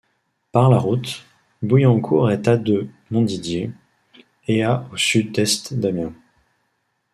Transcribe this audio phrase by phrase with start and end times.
[0.51, 1.23] Par la route,
[1.61, 3.69] Bouillancourt est à de Montdidier
[4.47, 6.13] et à au sud-est d'Amiens.